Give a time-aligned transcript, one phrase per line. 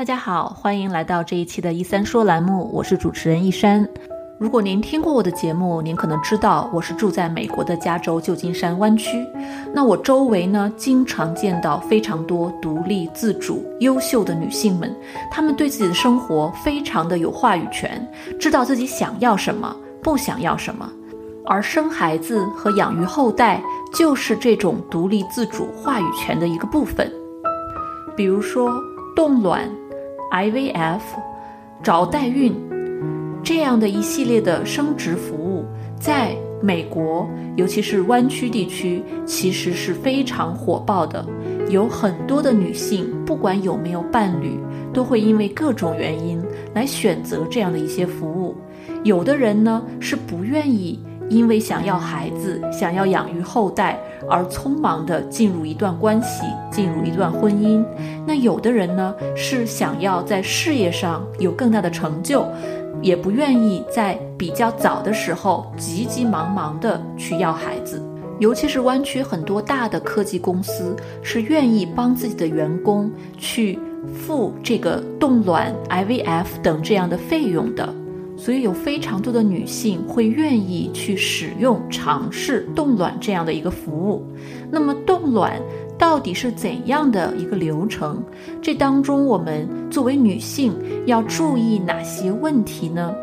[0.00, 3.86] 大家好，欢迎来到这一期的“一三说”栏目，我是主持人一山。
[4.38, 9.22] 如果您听过我的节目，您可能知道我是住在美国的加州旧金山湾区。
[9.74, 14.90] 那我周围呢，经常见到非常多独立自主、优秀的女性们，
[15.30, 20.90] 她们对自己的生活非常的有话语权，知道自己想要什么，不想要什么。
[21.44, 23.62] 而生孩子和养育后代，
[23.92, 27.12] 就是这种独立自主话语权的一个部分。
[28.16, 28.72] 比如说
[29.14, 29.68] 冻卵。
[30.30, 31.00] IVF、
[31.82, 32.54] 找代孕
[33.42, 35.64] 这样的一系列的生殖服务，
[35.98, 41.26] 在美国，尤其是湾区地区，其实是非常火爆的。
[41.68, 44.58] 有很多的女性，不管有没有伴侣，
[44.92, 46.42] 都会因为各种原因
[46.74, 48.54] 来选择这样的一些服务。
[49.04, 50.98] 有的人呢，是不愿意。
[51.30, 53.98] 因为想要孩子，想要养育后代
[54.28, 57.82] 而匆忙地进入一段关系，进入一段婚姻。
[58.26, 62.44] 那有的人呢，是想要在事业上有更大的成就，
[63.00, 68.02] 也不愿意在比较早的时候急急忙忙地去要孩子。
[68.40, 73.78] 尤其是湾区很多大的科技公司是愿意帮自己的员工去
[74.14, 77.94] 付这个冻卵、IVF 等这样的费用的。
[78.40, 84.24] 所以有非常多的女性会愿意去使用、尝试冻卵这样的一个服务。
[84.70, 85.60] 那么冻卵
[85.98, 88.22] 到底是怎样的一个流程？
[88.62, 90.72] 这当中我们作为女性
[91.04, 93.14] 要注意哪些问题呢？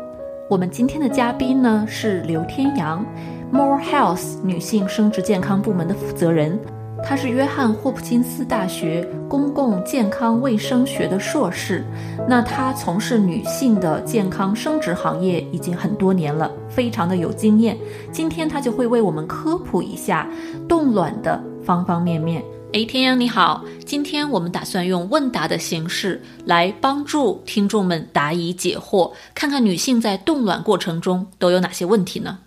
[0.48, 3.04] 我们今天的嘉宾呢是刘天阳
[3.50, 6.56] ，More Health 女性生殖健康部门的负责人。
[7.02, 11.84] 他是约翰霍普金斯大学公共健康卫生学的硕士，
[12.28, 17.76] 那他从事女性的健康生殖行业已经很多年了，非常的有经验。
[18.12, 20.28] 今天他就会为我们科普一下
[20.68, 22.42] 冻卵的方方面面。
[22.74, 32.40] 哎，天阳你好，今天我们打算用问答的形式来帮助听众们答疑解惑，看看女性在冻卵过程中都有哪些问题呢？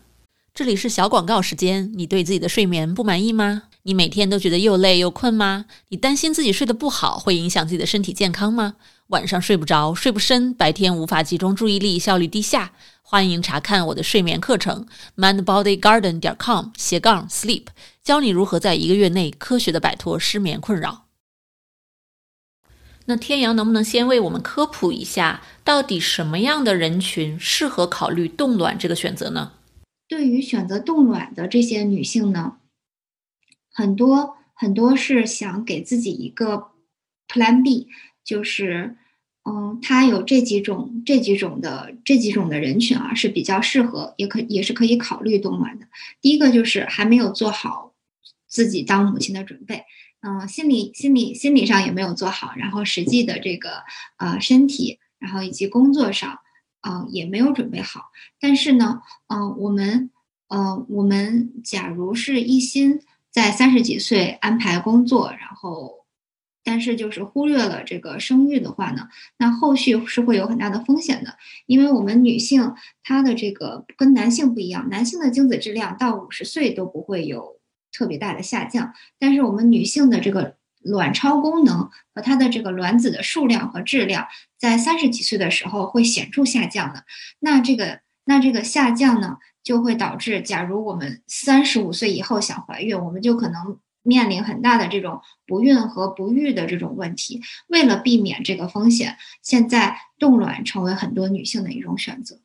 [0.54, 3.64] 这里是小广告时间，你对自己的睡眠不满意吗？
[3.84, 5.66] 你每天都觉得又累又困吗？
[5.90, 8.76] 你担心自己睡得不好会影响自己的身体健康吗？
[9.08, 12.74] 晚上睡不着，睡不深，白天无法集中注意力，效率低下？
[13.02, 14.86] 欢迎查看我的睡眠课程
[15.18, 17.66] ，mindbodygarden 点 com 斜杠 sleep，
[18.04, 21.06] 教你如何在一个月内科学的摆脱失眠困扰。
[23.06, 29.54] 那天阳能不能先为我们科普一下，到底什么样的人群适合考虑冻卵这个选择呢？
[30.08, 32.54] 对于选择冻卵的这些女性呢？
[33.74, 36.72] 很多很多是想给自己一个
[37.28, 37.88] Plan B，
[38.24, 38.98] 就是，
[39.44, 45.88] 嗯，他有这几种这几种的这几种的人群啊是比较适合，也可也是可以考虑冻卵的。
[46.20, 47.94] 第一个就是还没有做好
[48.48, 49.86] 自己当母亲的准备，
[50.22, 53.84] 嗯，心理心理心理上也没有做好，然后实际的这个
[54.18, 56.40] 呃身体，然后以及工作上，
[56.82, 58.12] 嗯，也没有准备好。
[58.40, 60.12] 但是呢，嗯，我们，
[60.50, 63.00] 嗯，我们假如是一心。
[63.32, 66.06] 在三十几岁安排工作，然后，
[66.64, 71.38] 但是就是忽略了这个生育的话呢，那后续是会有很大的风险的。
[71.66, 77.60] 因为我们女性她的这个跟男性不一样，男性的精子质量到五十岁都不会有
[77.92, 84.28] 特别大的下降，但是我们女性的这个卵巢功能和它的这个卵子的数量和质量，
[84.58, 87.06] 在三十几岁的时候会显著下降的。
[87.40, 89.38] 那这个那这个下降呢？
[89.64, 97.42] 就会导致，假如我们三十五岁以后想怀孕，我们就可能面临很大的这种不孕和不育的这种问题。
[97.68, 102.40] 为了避免这个风险，现在冻卵成为很多女性的一种选择。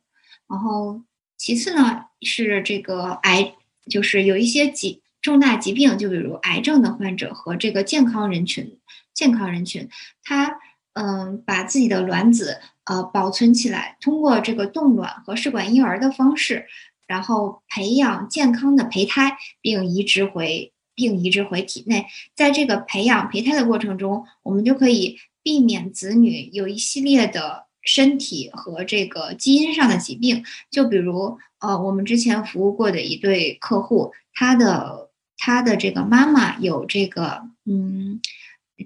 [0.47, 1.01] 然后，
[1.35, 3.55] 其次呢是这个癌，
[3.89, 8.77] 就是有一些疾重大疾病，就比如癌症的患者和这个健康人群，
[9.13, 9.89] 健康人群，
[10.23, 10.59] 他
[10.93, 16.67] 嗯把自己的卵子呃保存起来，通过这个冻卵和试管婴儿的方式。
[17.07, 22.05] 然后培养健康的胚胎，并移植回并移植回体内。
[22.35, 30.43] 在这个培养胚胎的过程中，我们就可以避免子女有一系列的身体和这个基因上的疾病。
[30.69, 38.19] 就比如，呃，我们之前服务过的一对客户，他的他的这个妈妈有这个，嗯，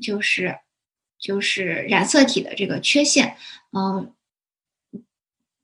[0.01, 0.57] 就是
[1.17, 3.35] 就是染色体的这个缺陷，
[3.71, 4.13] 嗯，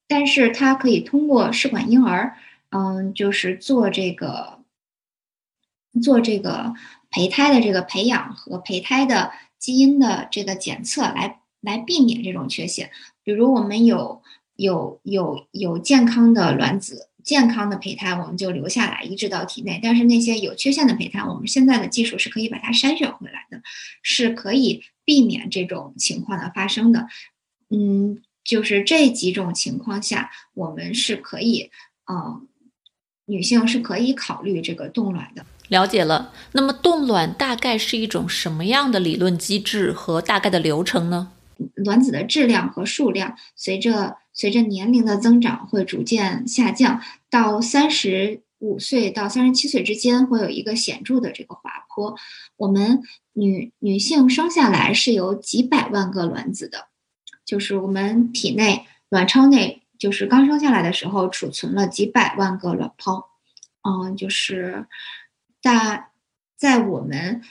[0.08, 2.38] 但是他可以通过试管婴儿。
[2.70, 4.60] 嗯，就是做这个，
[6.02, 6.74] 做这个
[7.10, 12.92] 胚胎的这个培养和胚胎的基因的这个检测，来来避免这种缺陷。
[13.24, 14.22] 比如我们有
[14.56, 23.62] 有有有健康的卵子，健康的胚胎我们就留下来移植到体内，但是那些有缺陷的胚胎，我们现在的技术是可以把它筛选回来的，
[24.02, 27.08] 是可以避免这种情况的发生的。
[27.70, 31.70] 嗯，就是这几种情况下，我们是可以，
[32.06, 32.42] 呃，
[33.28, 35.46] 女性是可以考虑这个冻卵的。
[35.70, 41.32] 了解了，那么冻卵大概是一种什么样的理论机制和大概的流程呢？
[41.76, 52.16] 卵子的质量和数量随着随着年龄的增长会逐渐下降，到三十五岁到三十七岁之间会有一个显著的这个滑坡。
[52.56, 53.02] 我们
[53.34, 56.88] 女女性生下来是有几百万个卵子的，
[57.44, 63.30] 就是我们体内卵巢内就是刚生下来的时候储存了几百万个卵泡，
[63.82, 64.86] 嗯，就是
[65.62, 66.12] 大
[66.56, 67.42] 在我们。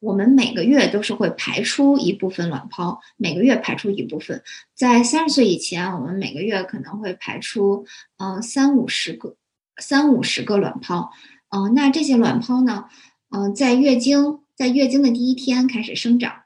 [0.00, 4.44] 我们每个月都是会排出一部分卵泡，每个月排出一部分。
[4.72, 7.84] 在三十岁以前，我们每个月可能会排出，
[8.18, 9.34] 嗯，三五十个，
[9.78, 11.10] 三五十个卵泡。
[11.48, 12.84] 嗯，那这些卵泡呢，
[13.30, 16.42] 嗯，在月经在月经的第一天开始生长，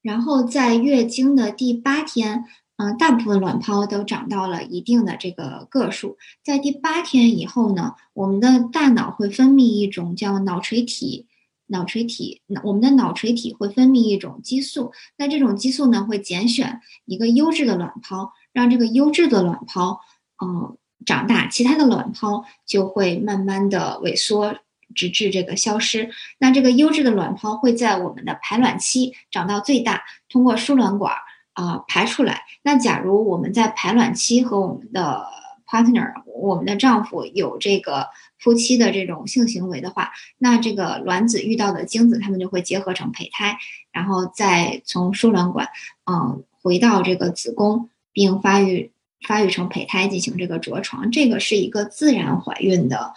[0.00, 2.46] 然后在月经的第八天，
[2.76, 6.16] 嗯，大部分卵泡都长到了一定的这个个数。
[6.44, 11.26] 在第八天以后呢，我们的大脑会分泌一种叫脑垂体。
[11.68, 19.98] 脑垂体，我们的脑垂体会分泌一种激素，那这种激素呢，会拣选一个优质的卵泡，让这个优质的卵泡，
[20.40, 24.54] 嗯，长大，其他的卵泡就会慢慢的萎缩，
[24.94, 26.10] 直至这个消失。
[26.38, 31.12] 那这个优质的卵泡会在我们的排卵期长到最大，通过输卵管
[31.56, 32.44] 啊排出来。
[32.62, 35.26] 那假如我们在排卵期和我们的
[35.66, 38.06] partner，我们的丈夫有这个。
[38.38, 43.56] 夫妻的这种性行为的话，那这个卵子遇到的精子，它们就会结合成胚胎，
[43.90, 45.70] 然后再从输卵管，
[46.04, 48.92] 嗯，回到这个子宫，并发育
[49.26, 51.10] 发育成胚胎进行这个着床。
[51.10, 53.14] 这个是一个自然怀孕的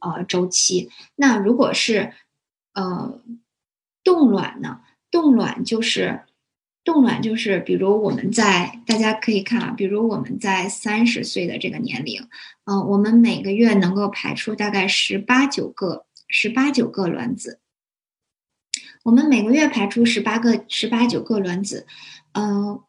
[0.00, 0.90] 呃周期。
[1.14, 2.14] 那如果是
[2.72, 3.20] 呃
[4.02, 4.80] 冻卵呢？
[5.10, 6.22] 冻卵就是。
[6.84, 12.28] 冻卵就是，比如我们在大家可以看啊，比如我们在三十岁的这个年龄，
[12.64, 17.60] 嗯，我们每个月能够排出大概十八九个、十八九个卵子。
[19.04, 21.86] 我们每个月排出十八个、十八九个卵子，
[22.32, 22.80] 嗯，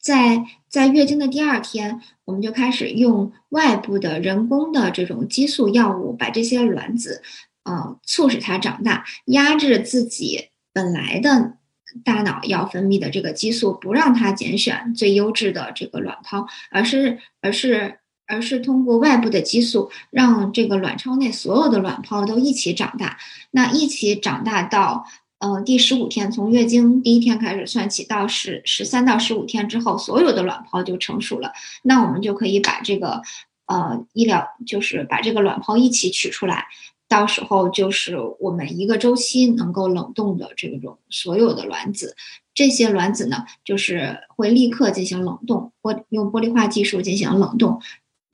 [0.00, 7.22] 在在月经的第二天，我们就开始用外部的人工的这种激素药物，把这些卵子，
[7.62, 11.58] 呃，促使它长大，压制自己本来的。
[12.04, 23.18] 大脑要分泌的这个激素，不让它拣选最优质的这个卵泡，而是而是而是通过外部的激素，让这个卵巢内所有的卵泡都一起长大。
[23.50, 25.06] 那一起长大到
[25.38, 31.52] 呃第十五天，从月经第一天开始算起，到十十三到十五天之后，所有的卵泡就成熟了。
[31.82, 33.22] 那我们就可以把这个
[33.66, 36.66] 呃医疗，就是把这个卵泡一起取出来。
[37.08, 42.16] 到时候就是我们一个周期能够冷冻的这种所有的卵子，
[42.52, 47.80] 这些卵子呢，就是会立刻进行冷冻，玻用玻璃化技术进行冷冻，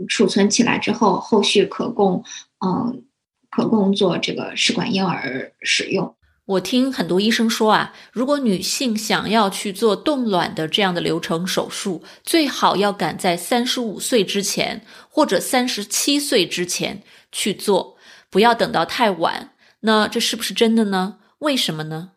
[0.08, 2.24] 储存起来之后，后续可供
[2.64, 3.04] 嗯
[3.50, 6.14] 可供做这个试管婴儿使用。
[6.46, 17.98] 我听很多医生说啊，如果女性想要去做冻卵的这样的流程手术，最好要赶在三十五岁之前或者三十七岁之前去做。
[18.32, 19.50] 不要等到太晚，
[19.80, 21.18] 那这是不是真的呢？
[21.40, 22.12] 为什么呢？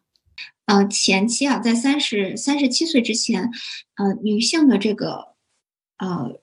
[0.65, 3.51] 呃，前期啊，在三十三十七岁之前，
[3.97, 5.33] 呃，女性的这个
[5.97, 6.39] 呃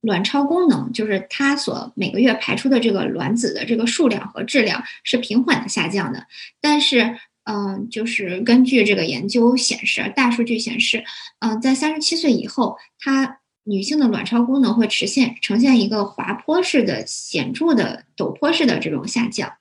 [0.00, 6.28] 卵巢功能，就是她所每个月排出的这个卵子的这个数量和质量是平缓的下降的。
[6.60, 11.04] 但是，嗯，就是根据这个研究显示，大数据显示，
[11.40, 13.40] 嗯，在三十七岁以后，她。
[13.68, 19.54] 女性的卵巢功能会呈现呈现一个滑坡式的显著的陡坡式的这种下降，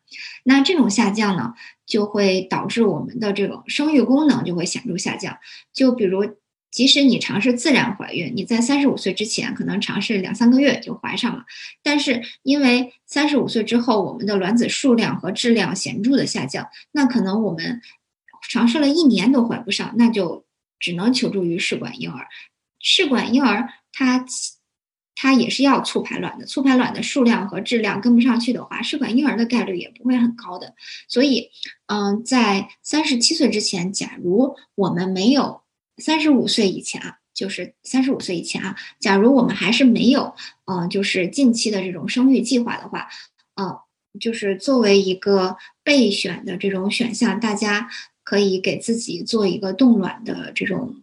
[0.44, 1.56] 那这种下降呢，
[1.88, 5.40] 就会导致我们的这种生育功能就会显著下降。
[5.74, 6.36] 就比如，
[6.70, 11.44] 即使你尝试自然怀孕，你在三十五岁之前可能尝试两三个月就怀上了，
[11.82, 17.82] 但是因为三十五岁之后我们的卵子数量和质量显著的下降，那可能我们
[18.48, 20.46] 尝试了一年都怀不上，那就
[20.80, 22.28] 只能求助于试管婴儿。
[22.80, 23.68] 试管婴儿。
[23.98, 24.26] 它
[25.16, 30.76] 它也是要促排卵的，促排卵的数量和质量跟不上去的话，试管婴儿的概率也不会很高的。
[31.08, 31.50] 所以，
[31.88, 35.62] 嗯，在三十七岁之前，假如我们没有
[35.98, 40.36] 三十五岁以前啊，就是三十五岁以前啊，假如我们还是没有，
[40.66, 43.08] 嗯，就是近期的这种生育计划的话，
[43.56, 43.80] 嗯，
[44.20, 47.90] 就是作为一个备选的这种选项，大家
[48.26, 50.94] 可以给自己做一个冻卵的这种。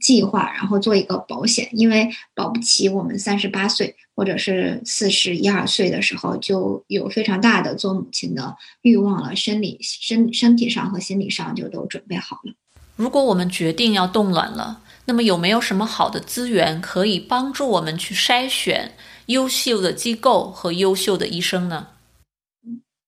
[0.00, 12.54] 计划，然后做一个保险，因为保不齐我们三十八岁或者是四十一二岁的时候，就有非常大的做母亲的欲望了，生理身身体上和心理上就都准备好了。
[12.96, 18.92] 如果我们决定要冻卵了，那么有没有什么好的资源可以帮助我们去筛选
[19.26, 21.88] 优秀的机构和优秀的医生呢？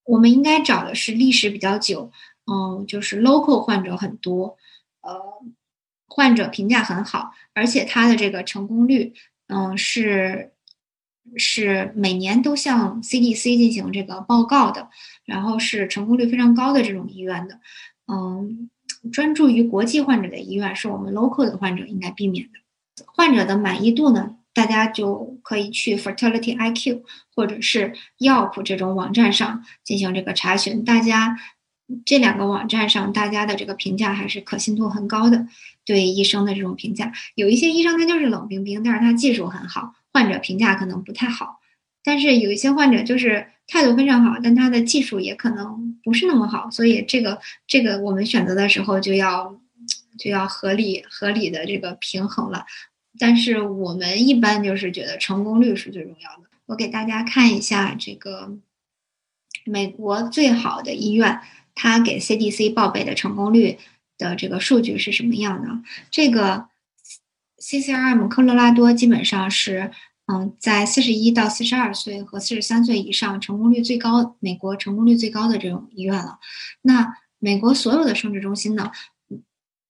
[0.05, 2.11] 我们应该找的是历史比较久，
[2.47, 4.57] 嗯，就是 local 患者很多，
[5.01, 5.19] 呃。
[6.09, 9.13] 患者评价很好，而且他的这个成功率，
[9.47, 10.53] 嗯，是
[11.37, 14.89] 是每年都向 CDC 进行这个报告的，
[15.25, 17.61] 然后是成功率非常高的这种医院的，
[18.07, 18.71] 嗯，
[19.13, 23.05] 专注于国际患者的医院是我们 local 的患者应该避免的。
[23.07, 31.39] 患者的满意度呢，大家就可以去 Fertility IQ 或者是药谱这种网站上进行这个查询，大家。
[32.05, 35.47] 这两个网站上，大家的这个评价还是可信度很高的。
[35.89, 41.61] 对医生的这种评价，有一些医生他就是冷冰冰，但是他技术很好，患者评价可能不太好。
[42.05, 46.71] 但是有一些患者就是态度非常好，但他的技术也可能不是那么好。
[46.71, 49.59] 所以这个这个我们选择的时候就要
[50.19, 52.67] 就要合理合理的这个平衡了。
[53.19, 56.51] 但是我们一般就是觉得成功率是最重要的。
[56.67, 58.59] 我给大家看一下这个
[59.65, 61.41] 美国最好的医院。
[61.81, 63.79] 他给 CDC 报备的成功率
[64.19, 65.69] 的这个数据是什么样的？
[66.11, 66.67] 这个
[67.59, 69.91] CCRM 科罗拉多基本上是，
[70.27, 76.39] 嗯，在四十一到四十二岁和四十三岁以上成功率最高，美国成功率最高的这种医院了。
[76.83, 78.91] 那美国所有的生殖中心呢，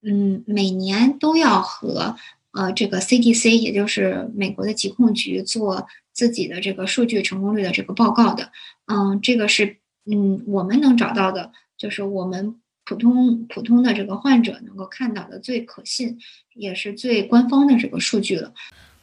[0.02, 2.16] 嗯，每年都要和
[2.52, 8.52] 呃这个 CDC，也就是美国的疾控局做自己的这个数据成功率的这个报告的。
[8.86, 11.52] 嗯，这个是嗯我们能找到的。
[11.76, 12.56] 就是我们
[12.88, 16.18] 普通普通的这个患者能够看到的最可信，
[16.54, 18.54] 也是最官方的这个数据了。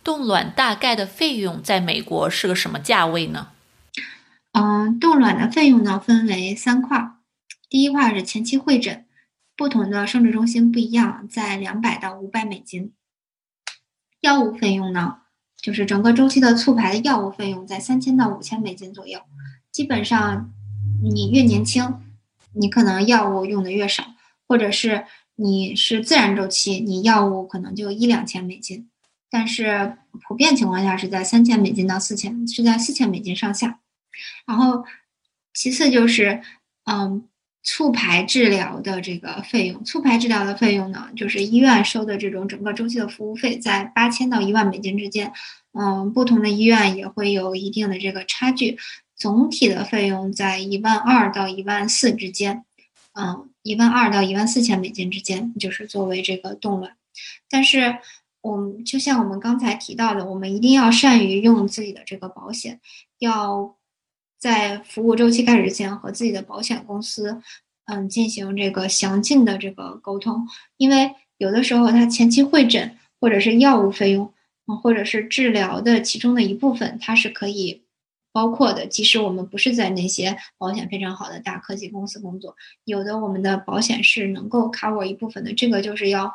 [0.04, 3.50] 冻卵大概的费用在美国是个什么价位呢？
[4.54, 7.12] 嗯，冻卵的费用呢分为三块，
[7.70, 9.06] 第一块是前期会诊，
[9.56, 12.92] 不同的生殖中心不一样，在两百到五百美金。
[14.22, 15.18] 药物费用呢，
[15.62, 19.20] 就是整个周期的促排的药物费用在三千到五千美金左右。
[19.72, 20.52] 基本上
[21.04, 22.02] 你越年轻。
[22.56, 24.04] 你可能药物用的越少，
[24.48, 28.90] 或者是你是自然周期，你药物可能就一两千美金，
[29.30, 29.98] 但是
[30.28, 33.80] 普遍情况下是在三千美金到四千，是在四千美金上下。
[34.48, 34.86] 然后
[35.54, 36.42] 其次就是，
[36.86, 37.28] 嗯，
[37.64, 45.34] 促排治疗的这个费用，促排治疗的费用呢，就是医院收的这种整个周期的服务费在八千到一万美金之间，
[45.74, 48.78] 嗯，不同的医院也会有一定的这个差距。
[49.16, 52.66] 总体的费用在一万二到一万四之间，
[53.14, 56.98] 嗯，一万二到一万四千美金之间，就是作为这个冻卵。
[57.50, 57.98] 但是，
[58.42, 62.82] 我们就像我们刚才提到的，我们一定要善于用自己的这个保险，
[63.20, 63.78] 要
[64.38, 67.42] 在服务周期开始前和自己的保险公司，
[67.86, 70.46] 嗯，进行这个详尽的这个沟通，
[70.76, 74.34] 因为有的时候他前期会诊或者是药物费用，
[74.68, 77.85] 嗯，或者是治疗的其中的一部分，它是可以。
[78.36, 85.54] 包括的，即使我们不是在那些保险非常好的大科技公司工作，有的我们的保险是能够 cover 一部分的。
[85.54, 86.34] 这个就是要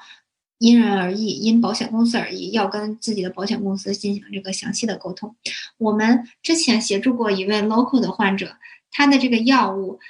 [0.56, 5.36] 因人而异，因保险公司而异，要跟自己的保险公司进行这个详细的沟通。
[5.76, 8.56] 我们之前协助过一位 local 的患者，
[8.90, 10.00] 他的这个药物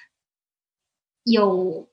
[1.25, 1.88] 有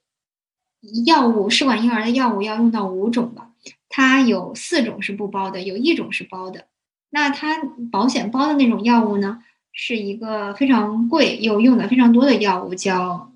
[1.08, 3.50] 药物试管婴儿的药物要用到五种吧，
[3.90, 6.68] 他有四种是不包的，有一种是包的。
[7.10, 9.42] 那他保险包的那种药物呢？
[9.80, 13.32] 是一个非常贵又用的非常多的药物，叫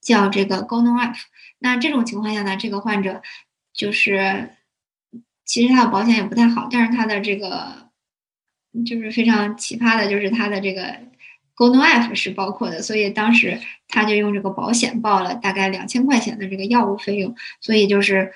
[0.00, 1.24] 叫这个 Gonal-f。
[1.58, 3.20] 那这种情况下呢，这个患者
[3.74, 4.50] 就是
[5.44, 7.90] 其实他的保险也不太好，但是他的这个
[8.86, 10.96] 就是非常奇葩的，就是他的这个
[11.56, 17.34] Gonal-f 是包括的，所以当时他就用这个保险报了大概两千块钱的这个药物费用。
[17.60, 18.32] 所以就是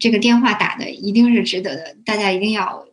[0.00, 2.86] 这个电话打的一定是值得的，大家一定要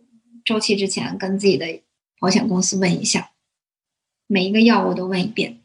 [0.44, 1.82] 周期之前跟自己的
[2.20, 3.31] 保险公司问一下。
[4.32, 5.58] 每一个药物都问一遍。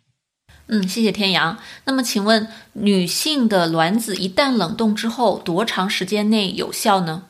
[0.67, 1.57] 嗯，谢谢天阳。
[1.85, 7.29] 那么，请问女性的卵子一旦冷冻之后，多长时间内有效呢？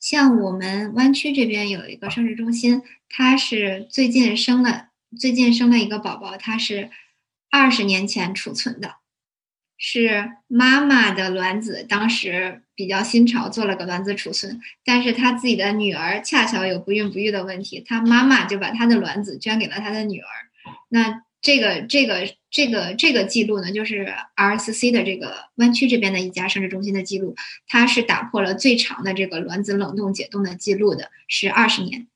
[0.00, 6.90] 像我们湾区这边有一个生殖中心，它是最近生了最近生了一个宝宝，它是
[7.48, 8.96] 二十年前储存的，
[9.78, 20.26] 是妈妈的卵子，当时比较新潮，做了个卵子储存，但是她自己的女儿恰巧有不孕不育的问题，她妈妈就把她的卵子捐给了她的女儿。
[20.88, 27.36] 那这个这个这个这个记录呢，就是 RSC 的这个湾区这边的一家生殖中心的记录，
[27.68, 32.08] 它是打破了最长的这个卵子冷冻解冻的记录的，是二十年。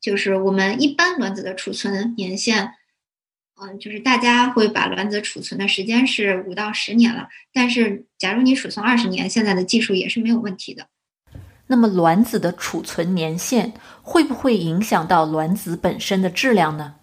[0.00, 2.70] 就是我们一般卵子的储存年限，
[3.60, 10.86] 嗯，就是大家会把卵子储存的时间是五到十年了，但是假如你储存二十年，现在的技术也是没有问题的。
[11.66, 16.94] 那么卵子的储存年限会不会影响到卵子本身的质量呢？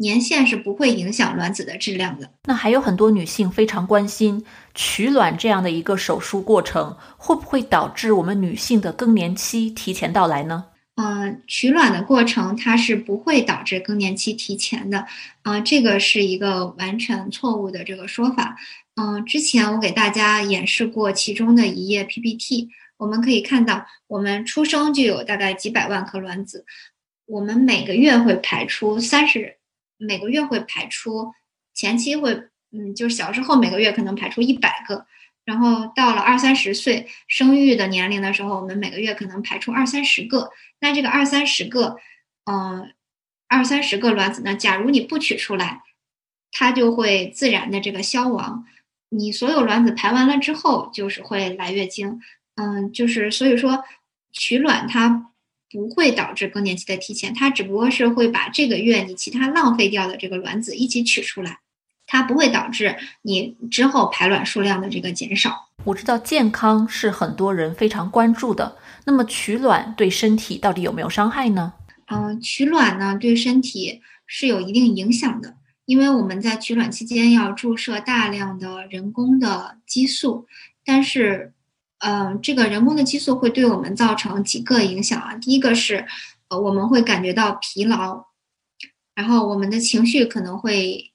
[0.00, 2.30] 年限是不会影响卵子的质量的。
[2.44, 4.42] 那还有很多女性非常关心
[4.74, 10.64] 取卵这样的一个手术过程，会不会导致我们女性的更年期提前到来呢？
[10.96, 15.06] 嗯，取卵的过程它是不会导致更年期提前的。
[15.42, 18.56] 啊，这个是一个完全错误的这个说法。
[18.96, 22.70] 嗯，之前我给大家演示过其中的一页 PPT。
[22.96, 26.66] 我们可以看到，我们出生就有大概几百万颗卵子，
[27.24, 29.56] 我们每个月会排出三十，
[30.00, 31.32] 每个月会排出，
[31.74, 32.32] 前期会，
[32.72, 35.06] 嗯，就是小时候每个月可能排出一百个，
[35.44, 40.50] 然后到了二三十岁生育的年龄的时候，我们每个月可能排出二三十个。
[40.80, 41.96] 那这个二三十个，
[42.50, 42.92] 嗯，
[43.48, 45.82] 二三十个卵子呢，假如你不取出来，
[46.50, 48.64] 它就会自然的这个消亡。
[49.10, 52.20] 你所有卵子排完了之后，就是会来月经。
[52.54, 53.84] 嗯，就是所以说，
[54.32, 55.29] 取卵它
[55.70, 61.58] 不会导致更年期的提前，它只不过是会把这个月你其他浪费掉的这个卵子一起取出来，
[62.06, 65.68] 它不会导致你之后排卵数量的这个减少。
[65.84, 71.72] 我知道健康是很多人非常关注的，那么取卵对身体到底有没有伤害呢？
[72.06, 80.46] 嗯，取卵呢对身体是有一定影响的，因为我们在取卵期间要注射大量的人工的激素，
[80.84, 81.52] 但是。
[82.00, 85.34] 嗯，这个人工的激素会对我们造成几个影响啊。
[85.34, 86.06] 第一个是，
[86.48, 88.24] 呃，我们会感觉到疲劳，
[89.14, 91.12] 然后我们的情绪可能会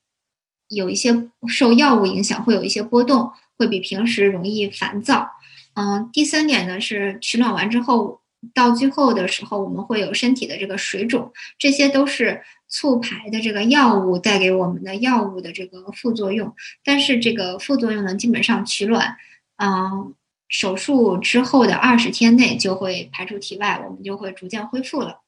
[0.67, 5.31] 有一些受药物影响，会有一些波动，会比平时容易烦躁。
[5.73, 8.21] 嗯，第三点呢是取卵完之后，
[8.53, 16.53] 到最后的时候，我们会有身体的这个水肿，这些都是促排的这个药物带给我们的药物的这个副作用。
[16.83, 19.17] 但是这个副作用呢，基本上取卵，
[19.57, 20.13] 嗯。
[20.57, 25.19] 手术之后的二十天内就会排出体外，我们就会逐渐恢复了，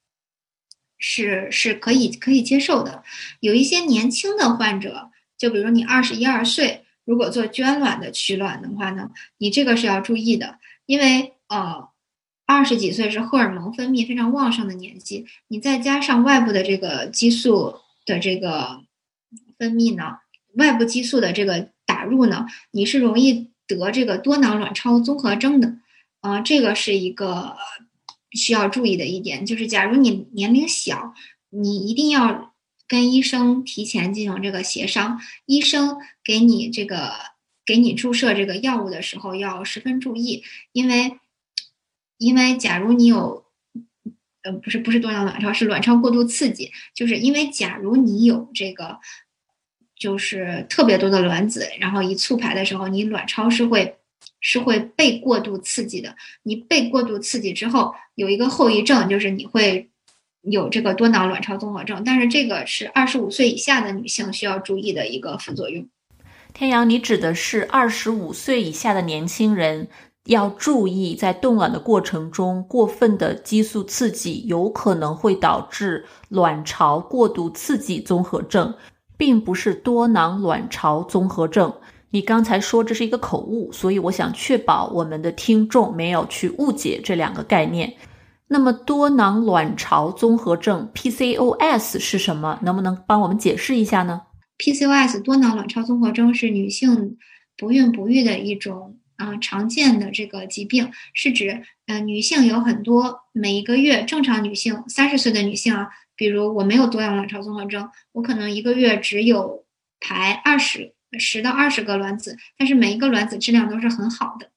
[0.98, 3.04] 是是可以可以接受的。
[3.42, 11.90] 有一些年轻的患者，就比如你二十一二岁，如果做捐卵的取卵的话呢，你这个是要注意的，因为呃，
[12.46, 18.86] 二十几岁是荷尔蒙分泌非常旺盛的年纪，你再加上外部的这个激素的这个
[19.60, 20.20] 分泌呢，
[20.54, 23.52] 外部激素的这个打入呢，你是容易。
[23.68, 25.78] 得这个多囊卵巢综合征的，
[26.22, 27.58] 啊，这个是一个
[28.32, 31.14] 需要注意的一点，就是假如你年龄小，
[31.50, 32.54] 你一定要
[32.88, 37.12] 跟医生提前进行这个协商，医生给你这个
[37.66, 41.20] 给你注射这个药物的时候要十分注意，因为
[42.18, 43.46] 因为假如你有，
[44.44, 49.00] 呃，不是不是多囊卵巢，是卵巢过度刺激，就是因为假如你有这个。
[50.00, 53.98] 就是特别多的卵子，然后一促排的时候，你卵巢是会
[54.40, 56.16] 是会被过度刺激的。
[56.44, 59.90] 你被过度刺激之后，有一个后遗症，就是你会
[60.42, 62.04] 有这个多囊卵巢综合症。
[62.06, 65.88] 但是这个是二十五岁以下的女性需要注意的一个副作用。
[66.54, 69.88] 天阳，你指的是二十五岁以下的年轻人
[70.26, 78.76] 要注意，在冻卵的过程中，过分的激素刺激有可能会导致卵巢过度刺激综合症。
[79.18, 81.74] 并不是多囊卵巢综合症，
[82.12, 87.96] 你刚才说这是一个口误，所以我想确保我们的听众没有去误解这两个概念。
[88.48, 92.60] 那么多囊卵巢综合症 （PCOS） 是什么？
[92.62, 94.22] 能不能帮我们解释一下呢
[94.60, 97.18] ？PCOS 多囊卵巢综合征是女性
[97.58, 105.90] 不孕不育的一种啊常见的这个疾病，是指呃女性有很多每一个月正常女性三十岁的女性啊。
[106.18, 109.66] 比如我没有多囊卵巢综合征，我可能一个月只有
[110.02, 114.50] 排二十十到二十个卵子，但是每一个卵子质量都是很好的。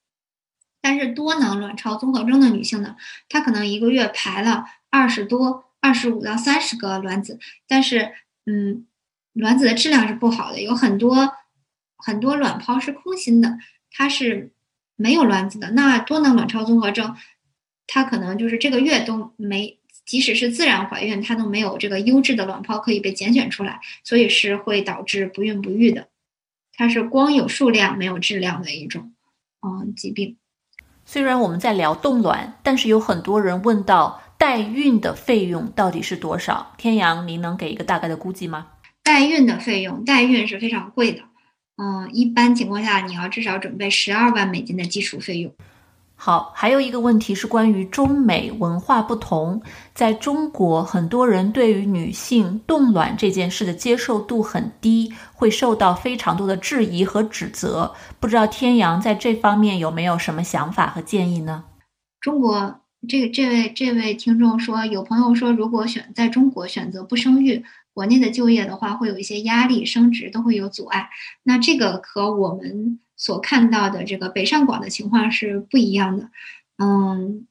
[0.80, 2.96] 但是多囊卵巢综合征的女性呢，
[3.28, 8.14] 她可能一个月排了二十多、二十五到三十个卵子，但是
[8.46, 8.86] 嗯，
[9.34, 11.34] 卵子的质量是不好的，有很多
[11.98, 13.58] 很多卵泡是空心的，
[13.90, 14.54] 它是
[14.96, 15.72] 没有卵子的。
[15.72, 17.14] 那多囊卵巢综合征，
[17.86, 19.78] 它可能就是这个月都没。
[20.04, 26.08] 即使是自然怀孕，它都没有这个优质的卵泡可以被拣选出来，所以是会导致不孕不育的。
[26.72, 29.12] 它是光有数量没有质量的一种
[29.60, 30.36] 嗯疾病。
[31.04, 36.74] 虽然我们在聊冻卵，但是有很多人问到代孕的费用到底是多少？
[36.78, 38.68] 天阳，您能给一个大概的估计吗？
[39.02, 41.22] 代孕的费用，代孕是非常贵的。
[41.76, 45.52] 嗯，一般情况下，你要至少准备十二万美金的基础费用。
[46.22, 49.62] 好，还有一个问题是关于中美文化不同。
[49.94, 57.90] 在中国，很多人对于女性冻卵这件事的接受度很低，会受到非常多的质疑和指责。
[58.20, 61.64] 不知道天阳在这方面有没有什么想法和建议呢？
[62.20, 67.64] 中国这这位这位听众说，有朋友说，如果选在中国选择不生育。
[67.92, 71.08] 国内的就业的话，会有一些压力，升职都会有阻碍。
[71.42, 76.30] 那这个和我们所看到的这个北上广的情况是不一样的。
[76.78, 77.46] 嗯，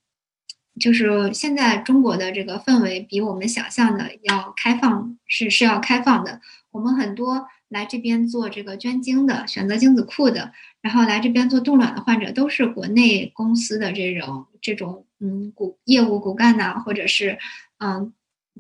[0.79, 6.41] 就是现在中国的这个氛围比我们想象的要开放，是是要开放的。
[6.71, 10.51] 我们很多来这边做这个捐精的、选择精子库的，
[10.81, 17.37] 然后来这边做冻卵的患者，都是国内公司的这种这种嗯骨业务骨干呐，或者是
[17.77, 18.11] 嗯。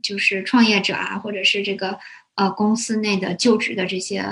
[0.01, 1.99] 就是创业者啊，或者是这个
[2.35, 4.23] 呃公司内的就职的这些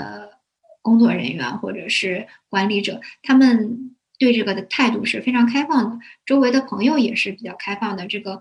[0.88, 5.98] 工作人员，或者是管理者，他们对这个的态度是非常开放的。
[6.24, 8.06] 周围的朋友也是比较开放的。
[8.06, 8.40] 这个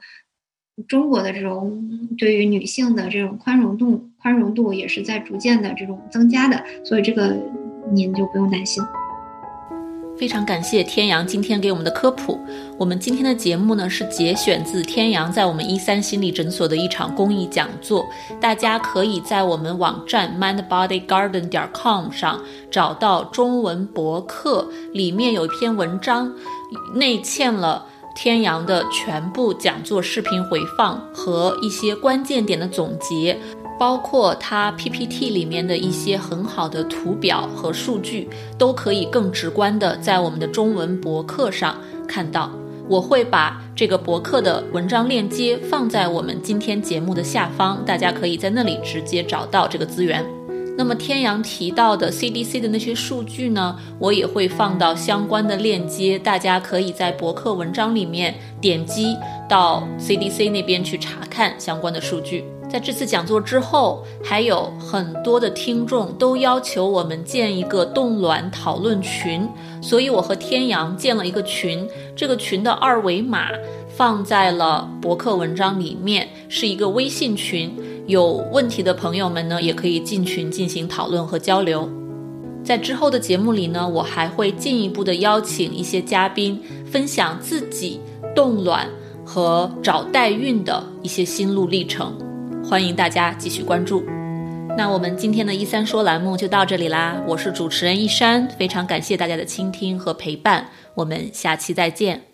[0.88, 6.64] 中国的这种对于女性的这种宽容度，宽容度也是在逐渐的这种增加的。
[6.86, 7.36] 所以这个
[7.92, 8.82] 您就不用担心。
[10.18, 12.40] 非常感谢天阳今天给我们的科普。
[12.76, 18.04] 我们今天的节目呢是节选自天阳在我们一三心理诊所的一场公益讲座，
[18.42, 26.34] 大家可以在我们网站 mindbodygarden 点 com 上找到中文博客，里面有一篇文章，
[26.96, 33.38] 内嵌了天阳的全部讲座视频回放和一些关键点的总结。
[33.80, 42.52] 包括它 PPT 里面的一些很好的图表和数据，都可以更直观的在我们的中文博客上看到。
[42.90, 50.26] 我会把这个博客的文章链接放在我们今天节目的下方，大家可以在那里直接找到这个资源。
[50.78, 59.18] 那么天阳提到的 CDC 的那些数据呢，我也会放到相关的链接，大家可以在博客文章里面点击
[59.50, 62.46] 到 CDC 那边去查看相关的数据。
[62.70, 69.48] 在这次讲座之后，还有很多的听众都要求我们建一个冻卵讨论群，
[69.82, 71.88] 所以我和天阳建了一个群。
[72.14, 73.48] 这个群的二维码
[73.96, 77.74] 放在了博客文章里面，是一个微信群。
[78.06, 81.90] 有问题的朋友们呢，也可以进群进行讨论和交流。
[82.66, 88.02] 在之后的节目里呢，我还会进一步的邀请一些嘉宾分享自己
[88.36, 88.90] 冻卵
[89.26, 92.27] 和找代孕的一些心路历程。
[92.70, 94.04] 欢迎大家继续关注。
[94.78, 102.26] 那我们今天的一三说栏目就到这里啦，我是主持人一山，非常感谢大家的倾听和陪伴，我们下期再见。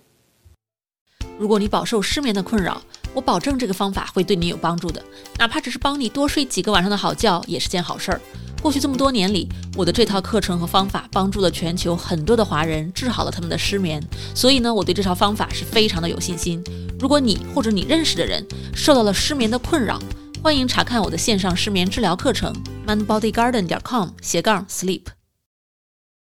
[1.38, 2.82] 如果你饱受失眠的困扰，
[3.14, 5.04] 我保证这个方法会对你有帮助的，
[5.38, 8.20] 哪怕只是帮你多睡几个晚上的好觉，也是件好事儿。
[8.60, 14.02] 过去这么多年里，我的这套课程和方法帮助了全球很多的华人，治好了他们的失眠，
[14.34, 16.64] 所以呢，我对这套方法是非常的有信心。
[17.00, 18.44] 如果你或者你认识的人
[18.74, 20.00] 受到了失眠的困扰，
[20.44, 22.54] 欢迎查看我的线上失眠治疗课程
[22.86, 25.23] ，mindbodygarden 点 com 斜杠 sleep。